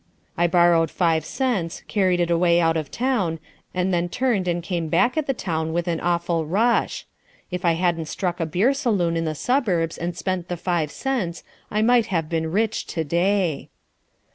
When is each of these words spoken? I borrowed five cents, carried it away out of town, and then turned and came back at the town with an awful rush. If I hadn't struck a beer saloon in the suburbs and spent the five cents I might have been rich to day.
I 0.35 0.47
borrowed 0.47 0.89
five 0.89 1.23
cents, 1.23 1.83
carried 1.87 2.19
it 2.19 2.31
away 2.31 2.59
out 2.59 2.75
of 2.75 2.89
town, 2.89 3.37
and 3.71 3.93
then 3.93 4.09
turned 4.09 4.47
and 4.47 4.63
came 4.63 4.87
back 4.87 5.15
at 5.15 5.27
the 5.27 5.33
town 5.35 5.73
with 5.73 5.87
an 5.87 5.99
awful 5.99 6.43
rush. 6.43 7.05
If 7.51 7.63
I 7.63 7.73
hadn't 7.73 8.07
struck 8.07 8.39
a 8.39 8.47
beer 8.47 8.73
saloon 8.73 9.15
in 9.15 9.25
the 9.25 9.35
suburbs 9.35 9.99
and 9.99 10.17
spent 10.17 10.47
the 10.47 10.57
five 10.57 10.89
cents 10.89 11.43
I 11.69 11.83
might 11.83 12.07
have 12.07 12.29
been 12.29 12.51
rich 12.51 12.87
to 12.87 13.03
day. 13.03 13.69